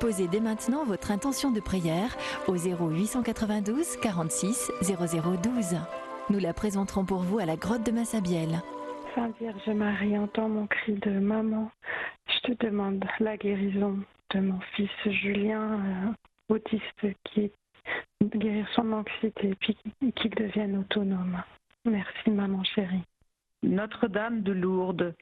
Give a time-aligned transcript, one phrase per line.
[0.00, 2.16] Déposez dès maintenant votre intention de prière
[2.48, 5.76] au 0892 46 0012.
[6.30, 8.62] Nous la présenterons pour vous à la grotte de Massabielle.
[9.14, 11.70] Sainte Vierge Marie, entends mon cri de maman.
[12.28, 13.98] Je te demande la guérison
[14.34, 16.14] de mon fils Julien,
[16.48, 17.52] euh, autiste, qui
[18.24, 19.76] guérir son anxiété et puis
[20.16, 21.42] qu'il devienne autonome.
[21.84, 23.04] Merci maman chérie.
[23.62, 25.14] Notre-Dame de Lourdes,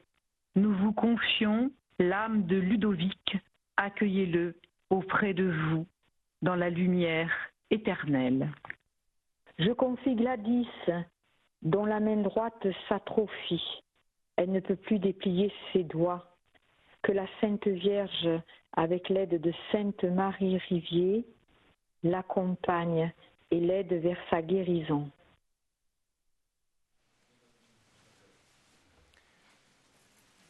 [0.54, 3.38] nous vous confions l'âme de Ludovic.
[3.76, 4.54] Accueillez-le
[4.90, 5.86] auprès de vous
[6.42, 7.30] dans la lumière
[7.70, 8.50] éternelle.
[9.58, 10.68] Je confie Gladys,
[11.62, 13.82] dont la main droite s'atrophie.
[14.36, 16.24] Elle ne peut plus déplier ses doigts.
[17.02, 18.28] Que la Sainte Vierge,
[18.72, 21.24] avec l'aide de Sainte Marie Rivier,
[22.02, 23.12] l'accompagne
[23.50, 25.10] et l'aide vers sa guérison.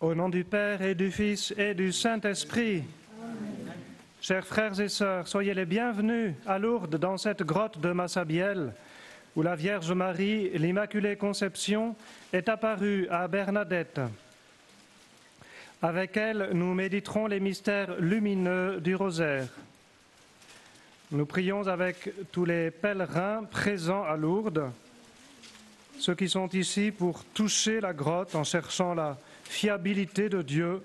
[0.00, 2.84] Au nom du Père et du Fils et du Saint-Esprit,
[4.20, 8.72] chers frères et sœurs, soyez les bienvenus à Lourdes dans cette grotte de Massabielle
[9.36, 11.94] où la Vierge Marie, l'Immaculée Conception,
[12.32, 14.00] est apparue à Bernadette.
[15.80, 19.46] Avec elle, nous méditerons les mystères lumineux du rosaire.
[21.12, 24.72] Nous prions avec tous les pèlerins présents à Lourdes,
[25.98, 30.82] ceux qui sont ici pour toucher la grotte en cherchant la fiabilité de Dieu.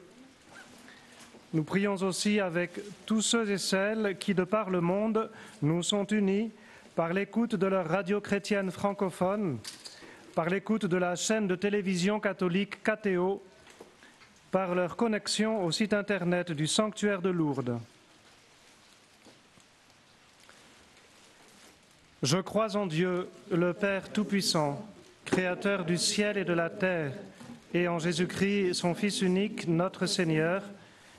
[1.54, 5.30] Nous prions aussi avec tous ceux et celles qui, de par le monde,
[5.62, 6.52] nous sont unis
[6.96, 9.60] par l'écoute de leur radio chrétienne francophone,
[10.34, 13.44] par l'écoute de la chaîne de télévision catholique KTO,
[14.50, 17.80] par leur connexion au site internet du sanctuaire de Lourdes.
[22.24, 24.84] Je crois en Dieu, le Père Tout-Puissant,
[25.26, 27.14] Créateur du ciel et de la terre,
[27.76, 30.64] et en Jésus-Christ, son Fils unique, notre Seigneur,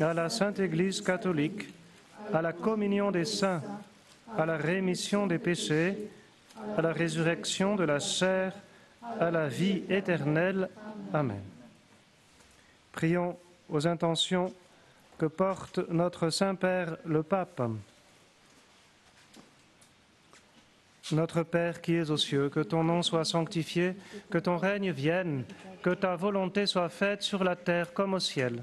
[0.00, 1.68] à la Sainte Église catholique,
[2.32, 3.62] à la communion des saints,
[4.36, 5.96] à la rémission des péchés,
[6.76, 8.54] à la résurrection de la chair,
[9.18, 10.68] à la vie éternelle.
[11.12, 11.40] Amen.
[12.92, 13.36] Prions
[13.68, 14.52] aux intentions
[15.18, 17.62] que porte notre Saint-Père le Pape.
[21.12, 23.94] Notre Père qui es aux cieux, que ton nom soit sanctifié,
[24.30, 25.44] que ton règne vienne,
[25.82, 28.62] que ta volonté soit faite sur la terre comme au ciel.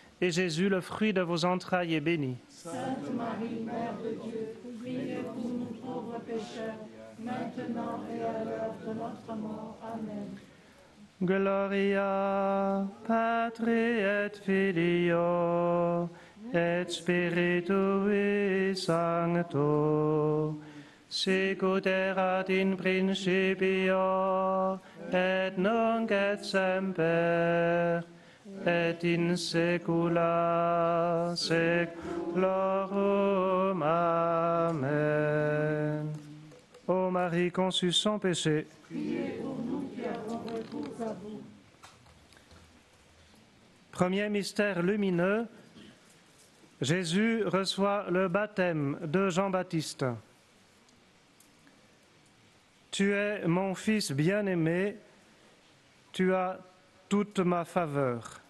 [0.29, 2.37] Jésus, le fruit de vos entrailles, est béni.
[2.47, 6.77] Sainte Marie, Mère de Dieu, priez pour nous pauvres pécheurs,
[7.17, 9.79] maintenant et à l'heure de notre mort.
[9.81, 10.29] Amen.
[11.23, 16.09] Gloria Patri et Filio
[16.53, 20.59] et Spiritui Sancto.
[21.07, 24.79] Sicut erat in principio,
[25.11, 28.01] et nunc et semper,
[28.91, 30.15] et in saeculorum.
[34.73, 35.31] Amen.
[36.87, 40.41] Ô Marie conçue sans péché, Priez pour nous qui avons
[40.99, 41.41] à vous.
[43.91, 45.47] premier mystère lumineux,
[46.81, 50.05] Jésus reçoit le baptême de Jean-Baptiste.
[52.89, 54.97] Tu es mon fils bien-aimé,
[56.11, 56.59] tu as
[57.07, 58.40] toute ma faveur.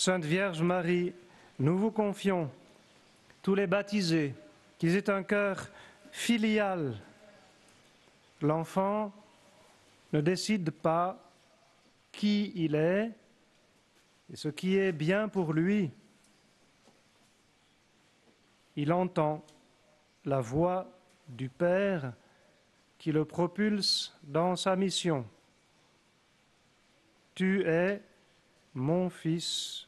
[0.00, 1.12] Sainte Vierge Marie,
[1.58, 2.48] nous vous confions,
[3.42, 4.32] tous les baptisés,
[4.78, 5.68] qu'ils aient un cœur
[6.12, 6.94] filial
[8.40, 9.12] L'enfant
[10.12, 11.18] ne décide pas
[12.12, 13.10] qui il est
[14.32, 15.90] et ce qui est bien pour lui.
[18.76, 19.44] Il entend
[20.24, 20.88] la voix
[21.28, 22.12] du Père
[22.98, 25.26] qui le propulse dans sa mission.
[27.34, 28.00] Tu es
[28.74, 29.87] mon fils,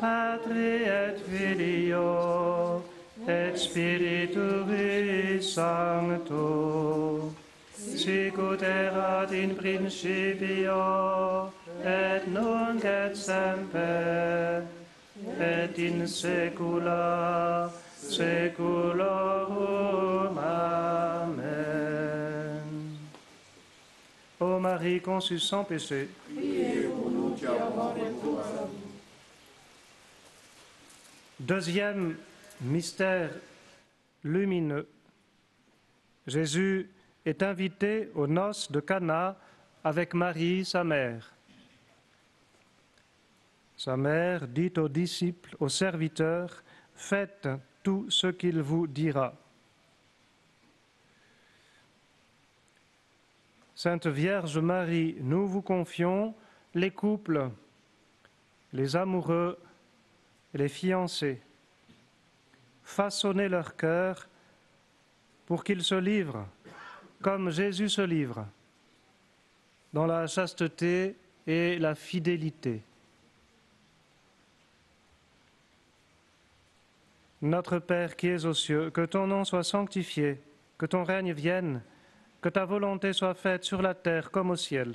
[0.00, 2.82] Patri et Filio
[3.28, 7.30] et Spiritui Sancto
[7.76, 11.52] sicut erat in principio
[11.84, 14.62] et nunc et semper
[15.38, 19.28] et in saecula saeculorum.
[20.38, 21.50] Amen.
[24.40, 26.08] Ô Marie conçue sans péché,
[27.40, 28.90] recours à vous.
[31.40, 32.16] Deuxième
[32.60, 33.30] mystère
[34.22, 34.86] lumineux.
[36.26, 36.90] Jésus
[37.24, 39.38] est invité aux noces de Cana
[39.82, 41.32] avec Marie, sa mère.
[43.74, 46.62] Sa mère dit aux disciples, aux serviteurs,
[46.94, 47.48] Faites
[47.82, 49.32] tout ce qu'il vous dira.
[53.74, 56.34] Sainte Vierge Marie, nous vous confions
[56.74, 57.48] les couples,
[58.74, 59.58] les amoureux
[60.54, 61.40] les fiancés.
[62.82, 64.28] Façonnez leur cœur
[65.46, 66.46] pour qu'ils se livrent
[67.22, 68.46] comme Jésus se livre,
[69.92, 71.16] dans la chasteté
[71.46, 72.82] et la fidélité.
[77.42, 80.40] Notre Père qui es aux cieux, que ton nom soit sanctifié,
[80.78, 81.82] que ton règne vienne,
[82.40, 84.94] que ta volonté soit faite sur la terre comme au ciel.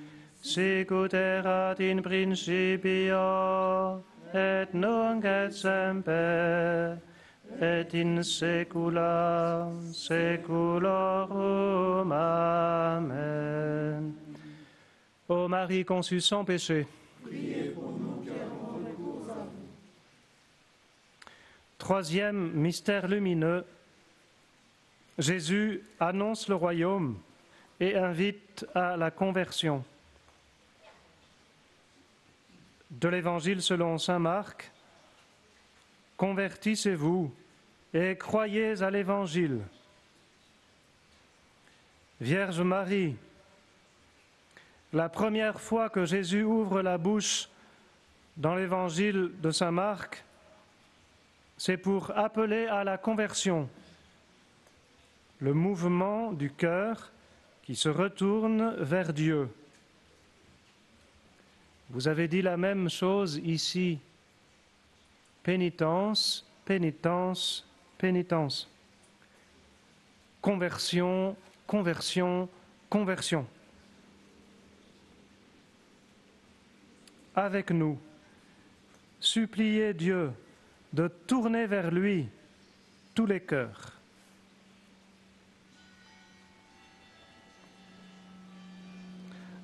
[0.41, 6.97] sicut erat in principio et nunc et semper
[7.61, 12.11] et in saecula saeculorum.
[12.11, 14.13] Amen.
[15.29, 16.87] Ô Marie conçue sans péché,
[21.77, 23.63] Troisième mystère lumineux,
[25.17, 27.17] Jésus annonce le royaume
[27.79, 29.83] et invite à la conversion.
[32.91, 34.71] De l'Évangile selon Saint Marc,
[36.21, 37.33] Convertissez-vous
[37.95, 39.61] et croyez à l'Évangile.
[42.19, 43.15] Vierge Marie,
[44.93, 47.49] la première fois que Jésus ouvre la bouche
[48.37, 50.23] dans l'Évangile de Saint Marc,
[51.57, 53.67] c'est pour appeler à la conversion,
[55.39, 57.11] le mouvement du cœur
[57.63, 59.49] qui se retourne vers Dieu.
[61.91, 63.99] Vous avez dit la même chose ici.
[65.43, 67.67] Pénitence, pénitence,
[67.97, 68.69] pénitence.
[70.41, 71.35] Conversion,
[71.67, 72.47] conversion,
[72.89, 73.45] conversion.
[77.35, 77.99] Avec nous,
[79.19, 80.31] suppliez Dieu
[80.93, 82.29] de tourner vers lui
[83.13, 83.97] tous les cœurs.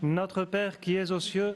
[0.02, 1.56] Notre Père qui es aux cieux,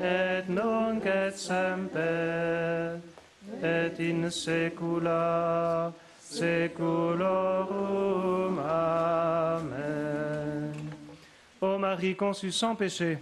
[0.00, 2.98] et nunc et semper
[3.62, 7.38] et in saecula saeculorum.
[8.58, 9.72] Amen.
[11.60, 13.18] Ô Marie conçue sans péché,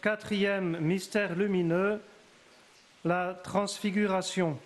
[0.00, 2.00] quatrième mystère lumineux,
[3.04, 4.58] la transfiguration.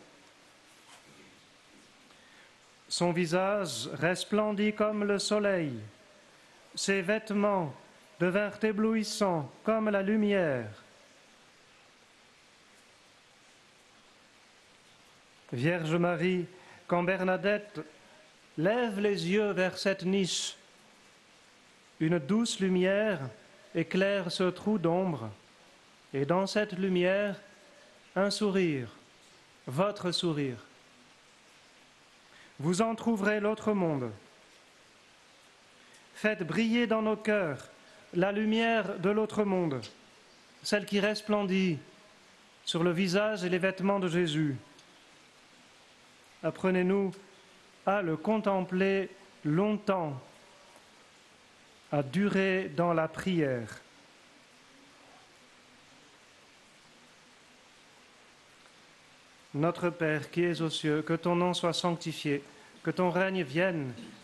[2.88, 5.72] Son visage resplendit comme le soleil.
[6.74, 7.74] Ses vêtements
[8.18, 10.82] devinrent éblouissants comme la lumière.
[15.52, 16.46] Vierge Marie,
[16.86, 17.80] quand Bernadette
[18.56, 20.56] lève les yeux vers cette niche,
[22.00, 23.20] une douce lumière
[23.74, 25.30] éclaire ce trou d'ombre,
[26.14, 27.40] et dans cette lumière,
[28.16, 28.88] un sourire,
[29.66, 30.64] votre sourire.
[32.58, 34.10] Vous en trouverez l'autre monde.
[36.22, 37.68] Faites briller dans nos cœurs
[38.14, 39.80] la lumière de l'autre monde,
[40.62, 41.80] celle qui resplendit
[42.64, 44.54] sur le visage et les vêtements de Jésus.
[46.44, 47.10] Apprenez-nous
[47.84, 49.10] à le contempler
[49.44, 50.22] longtemps
[51.90, 53.80] à durer dans la prière.
[59.54, 62.44] Notre Père qui es aux cieux, que ton nom soit sanctifié,
[62.84, 63.92] que ton règne vienne,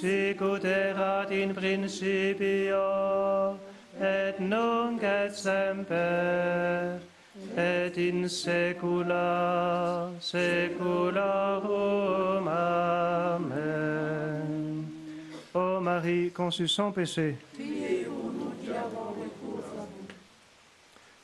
[0.00, 0.64] sicut
[1.30, 2.80] in principio
[4.00, 6.98] et nunc et semper
[7.56, 11.68] et in saecula saeculorum
[12.48, 13.90] Amen
[15.52, 17.36] Ô Marie conçue sans péché.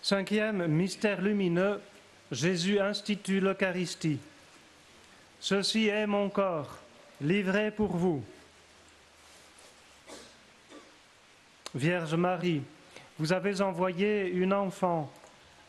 [0.03, 1.81] Cinquième mystère lumineux,
[2.31, 4.19] Jésus institue l'Eucharistie.
[5.41, 6.77] Ceci est mon corps,
[7.21, 8.23] livré pour vous.
[11.77, 12.63] Vierge Marie,
[13.19, 15.13] vous avez envoyé une enfant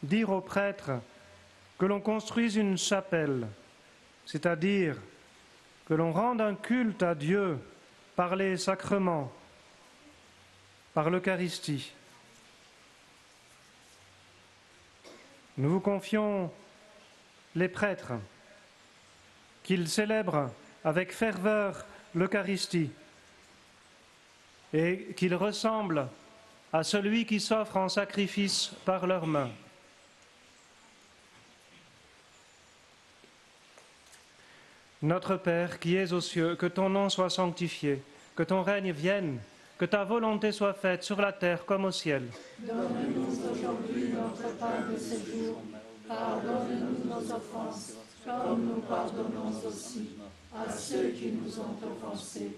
[0.02, 0.92] dire au prêtre
[1.78, 3.46] que l'on construise une chapelle,
[4.26, 4.96] c'est-à-dire
[5.86, 7.60] que l'on rende un culte à Dieu
[8.16, 9.30] par les sacrements,
[10.94, 11.92] par l'Eucharistie.
[15.58, 16.50] Nous vous confions
[17.54, 18.14] les prêtres,
[19.62, 20.52] qu'ils célèbrent
[20.86, 21.84] avec ferveur
[22.16, 22.92] l'Eucharistie
[24.74, 26.08] et qu'ils ressemblent
[26.74, 29.50] à celui qui s'offre en sacrifice par leurs mains.
[35.02, 38.02] Notre Père qui es aux cieux, que ton nom soit sanctifié,
[38.36, 39.40] que ton règne vienne,
[39.78, 42.24] que ta volonté soit faite sur la terre comme au ciel.
[42.60, 45.62] Donne-nous aujourd'hui notre pain de ce jour.
[46.08, 47.94] Pardonne-nous nos offenses,
[48.26, 50.10] comme nous pardonnons aussi
[50.56, 52.58] à ceux qui nous ont offensés.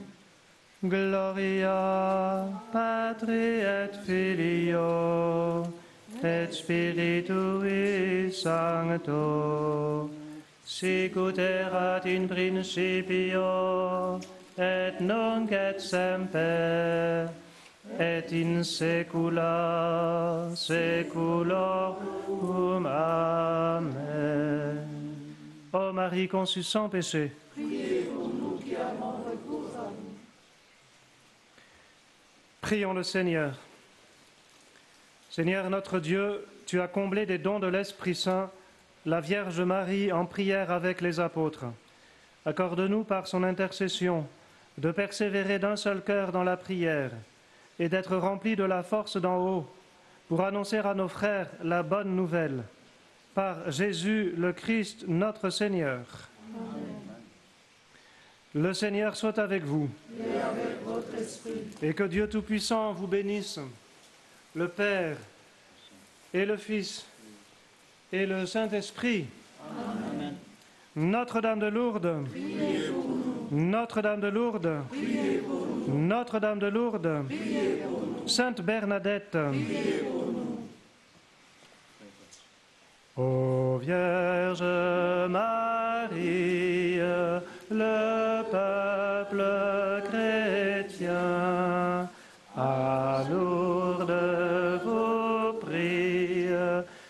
[0.83, 5.63] Gloria Patri et Filio
[6.23, 10.09] et Spiritui Sancto
[10.65, 14.19] sicut erat in principio
[14.57, 17.29] et nunc et semper
[17.99, 22.87] et in saecula saeculorum.
[22.87, 24.87] Amen.
[25.71, 30.11] Ô Marie conçue sans péché, pour nous qui avons recours à vous.
[32.61, 33.57] Prions le Seigneur.
[35.31, 38.51] Seigneur notre Dieu, tu as comblé des dons de l'Esprit Saint
[39.07, 41.65] la Vierge Marie en prière avec les apôtres.
[42.45, 44.27] Accorde-nous par son intercession
[44.77, 47.11] de persévérer d'un seul cœur dans la prière
[47.79, 49.67] et d'être remplis de la force d'en haut
[50.27, 52.63] pour annoncer à nos frères la bonne nouvelle.
[53.33, 56.30] Par Jésus le Christ notre Seigneur.
[58.53, 59.89] Le Seigneur soit avec vous.
[60.19, 63.59] Et avec votre esprit, Et que Dieu Tout-Puissant vous bénisse,
[64.55, 65.15] le Père
[66.33, 67.05] et le Fils
[68.11, 69.27] et le Saint-Esprit.
[70.97, 72.27] Notre-Dame de Lourdes,
[73.51, 74.81] Notre-Dame de Lourdes,
[75.87, 77.25] Notre-Dame de Lourdes,
[78.27, 79.37] Sainte Bernadette,
[83.15, 84.61] Ô Vierge
[85.29, 86.97] Marie,
[87.69, 88.30] le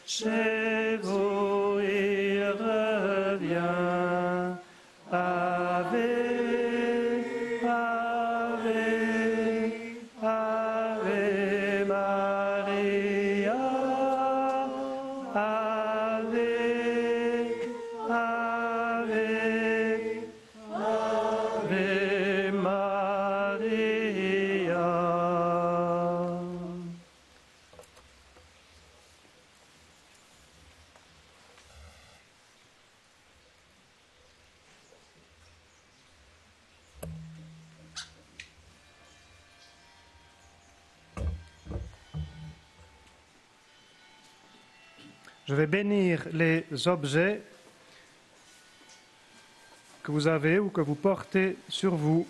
[0.05, 0.60] 是。
[45.51, 47.41] Je vais bénir les objets
[50.01, 52.25] que vous avez ou que vous portez sur vous.